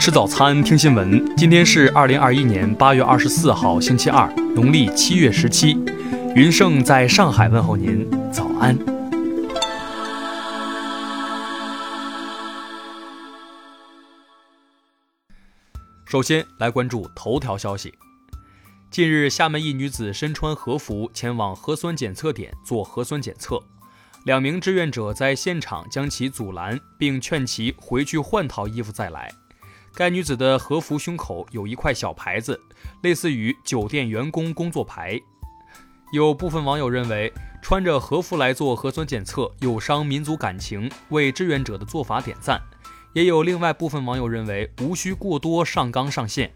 [0.00, 1.36] 吃早餐，听新闻。
[1.36, 5.76] 今天是二零二一年八月二十四号，星期二，农历七月十七。
[6.34, 8.74] 云盛在上海问候您，早安。
[16.06, 17.92] 首先来关注头条消息。
[18.90, 23.62] 近日，厦门一女子身穿和服前往核酸检测点做核酸检测，
[24.24, 29.30] 两名志愿者在现场将其阻拦，并劝其回去换套衣服再来。
[29.94, 32.60] 该女子的和服胸口有一块小牌子，
[33.02, 35.20] 类似于酒店员工工作牌。
[36.12, 37.32] 有部分网友认为，
[37.62, 42.60] 穿着和服来做核酸检测有伤民族感情，为志愿者的做法点赞。
[43.12, 46.52] 也有另外部分网友认为，无需过多上纲上线。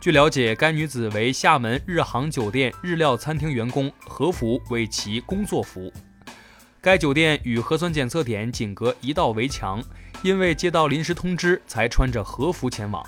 [0.00, 5.92] 据了解，该女子为厦门日航酒店日料餐厅员工，和服为其工作服。
[6.86, 9.82] 该酒店与核酸检测点仅隔一道围墙。
[10.22, 13.04] 因为接到临时通知，才穿着和服前往。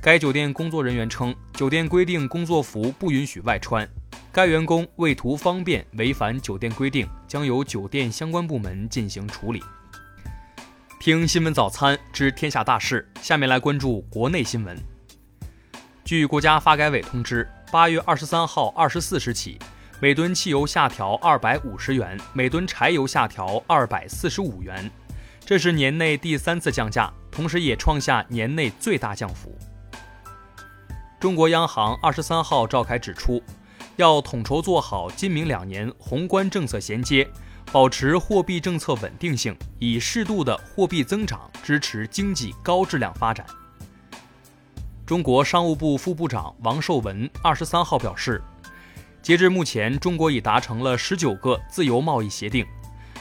[0.00, 3.88] 该酒店工作人员称，酒店规定工作服不允许外穿。
[4.30, 9.60] 该员工为图方便违反酒店规定，将由酒店相关部门进行处理。
[11.00, 14.78] 听新闻早餐知天下大事，下面来关注国内新闻。
[16.04, 19.58] 据国家发改委通知，八月二十三号二十四时起，
[20.02, 24.90] 每吨汽油下调二百五十元，每吨柴油下调二百四十五元。
[25.44, 29.54] 这是年内第三次降价，同时也创下年内最大降幅。
[31.20, 33.42] 中国央行二十三号召开指出，
[33.96, 37.28] 要统筹做好今明两年宏观政策衔接，
[37.70, 43.44] 保持货币政策稳定性，以适度的货币增长支持经济高质量发展。
[45.04, 48.40] 中国商务部副部长王受文二十三号表示，
[49.22, 52.66] 截至目前，中国已达成了十九个自由贸易协定。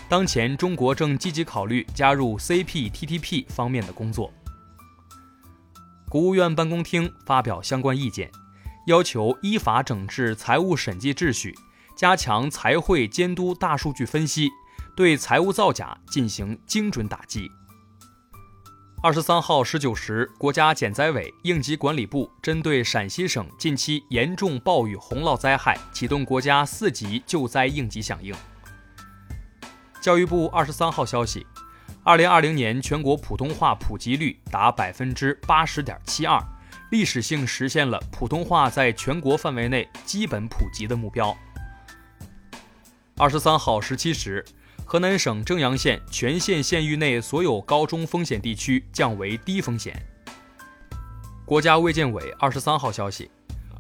[0.08, 4.32] 当前，中国正积极考虑加入 CPTPP 方面的工作。
[6.10, 8.32] 国务院办公厅发表相关意见，
[8.88, 11.54] 要求依法整治财务审计秩序，
[11.96, 14.50] 加强财会监督大数据分析，
[14.96, 17.52] 对财务造假进行精准打击。
[19.02, 28.36] 二十三号十九时，国家减灾委、应急管理部针对陕西省近期严重暴雨洪涝灾害，启动国家四级救灾应急响应。
[30.02, 31.48] 教育部二十三号消息，
[32.04, 36.38] 二零二零年全国普通话普及率达百分之八十点七二，
[36.92, 41.34] 历史性实现了普通话在全国范围内基本普及的目标。
[43.16, 44.44] 二十三号十七时，
[44.92, 49.96] 河南省正阳县全县县域内所有高中风险地区降为低风险。
[51.46, 53.30] 国家卫健委二十三号消息，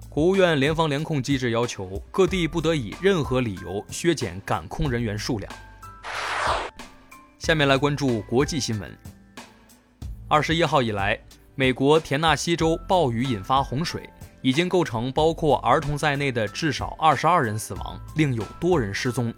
[0.07, 5.51] 国务院联防联控机制要求各地不得以任何理由削减感控人员数量。
[7.39, 8.95] 下面来关注国际新闻。
[10.27, 11.19] 二十一号以来，
[11.55, 14.07] 美国田纳西州暴雨引发洪水，
[14.43, 19.33] 已经构成包括儿童在内的至少二十二人死亡，另有多人失踪。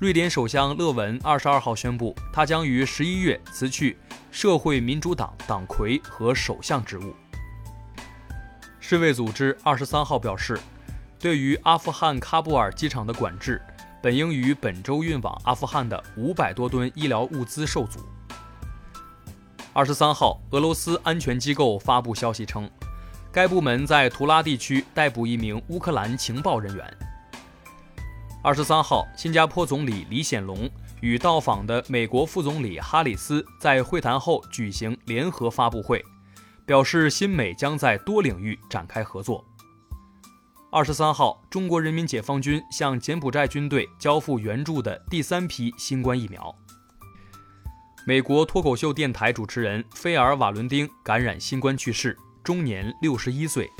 [0.00, 3.96] 瑞典首相勒文二十二号宣布，他将于十一月辞去
[4.30, 7.14] 社会民主党党魁和首相职务。
[8.80, 10.58] 世卫组织二十三号表示，
[11.18, 13.62] 对于阿富汗喀布尔机场的管制。
[14.02, 18.00] 本应于本周运往阿富汗的五百多吨医疗物资受阻。
[19.72, 22.70] 二十三号，俄罗斯安全机构发布消息称，
[23.32, 26.98] 该部门在图拉地区逮捕一名乌克兰情报人员。
[28.44, 30.68] 二十三号，新加坡总理李显龙
[31.00, 36.04] 与到访的美国副总理哈里斯在会谈后举行联合发布会，
[36.66, 39.42] 表示新美将在多领域展开合作。
[40.70, 46.54] 二十三号，中国人民解放军向柬埔寨军队交付援助的第三批新冠疫苗。
[48.06, 53.70] 美国脱口秀电台主持人菲尔·瓦伦丁感染新冠去世，终年六十一岁。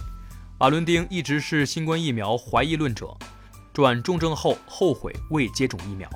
[0.61, 3.15] 瓦伦丁一直是新冠疫苗怀疑论者，
[3.75, 6.09] 转重症后后悔未接种疫苗。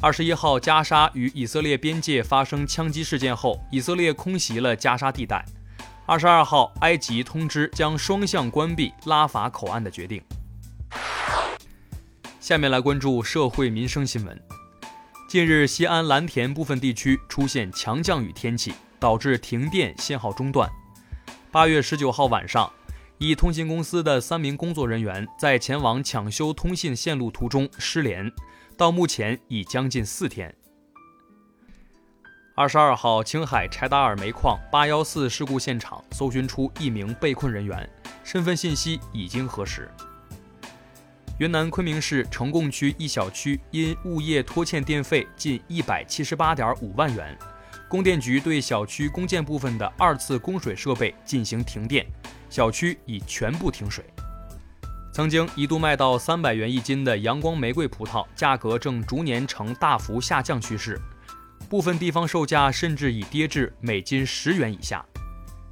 [0.00, 5.44] 二十一号，加沙与以色列边界发生枪击事件后，以色列空袭了加沙地带。
[6.06, 10.22] 二十二号，埃及通知将双向关闭拉法口岸的决定。
[12.40, 14.42] 下面来关注社会民生新闻。
[15.28, 20.68] 近日，西安蓝田部分地区出现强降雨天气，导致停电、信号中断。
[21.52, 22.72] 八月十九号晚上，
[23.22, 28.32] 一通信公司的三名工作人员在前往抢修通信线路途中失联，
[28.78, 30.54] 到目前已将近四天。
[32.56, 37.86] 二十二号，青海柴达尔煤矿八幺四事故现场搜寻出一名被困人员，
[38.24, 39.90] 身份信息已经核实。
[41.38, 47.36] 云南昆明市呈贡区一小区因物业拖欠电费近一百七十八点五万元，
[47.86, 52.06] 供电局对小区公建部分的二次供水设备进行停电，
[52.50, 54.04] 小区已全部停水。
[55.12, 61.00] 曾经一度卖到三百元一斤的阳光玫瑰葡萄，价格正逐年呈大幅下降趋势，
[61.68, 65.04] 部分地方售价甚至已跌至每斤十元以下。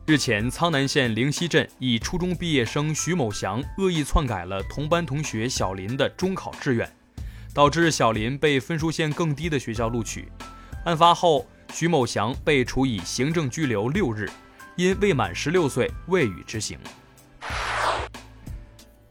[0.06, 6.90] 日前，苍南县灵溪镇一初中毕业生徐某祥恶意篡改了同班同学小林的中考志愿，
[7.52, 10.28] 导致小林被分数线更低的学校录取。
[10.84, 14.30] 案发后，徐某祥被处以行政拘留六日，
[14.78, 16.78] 因未满十六岁未予执行。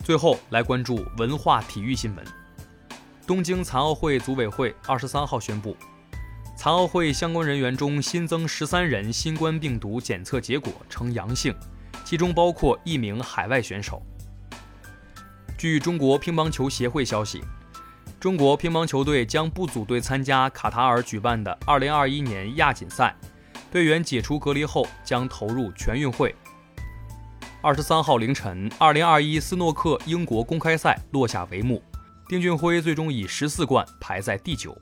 [0.02, 2.26] 最后来关注文化体育新闻。
[3.28, 5.76] 东京残奥会组委会二十三号宣布，
[6.56, 11.54] 残奥会相关人员中新增十三人新冠病毒检测结果呈阳性，
[12.06, 14.02] 其中包括一名海外选手。
[15.58, 17.44] 据中国乒乓球协会消息，
[18.22, 23.14] 中国乒乓球队将不组队参加卡塔尔举办的二零二一年亚锦赛，
[23.72, 26.36] 队员解除隔离后将投入全运会。
[27.62, 31.84] 二十三号凌晨，二零二一斯诺克英国公开赛落下帷幕，
[32.30, 34.78] 丁俊晖最终以十四冠排在第九。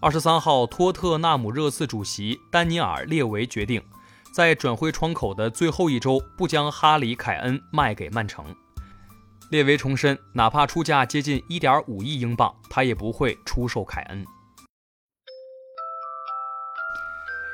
[0.00, 3.82] 二十三号，托特纳姆热刺主席丹尼尔列维决定，
[4.32, 8.44] 在转会窗口的最后一周不将哈里凯恩卖给曼城。
[9.50, 14.24] 列维重申，哪怕出价接近一点五亿英镑，他也不会出售凯恩。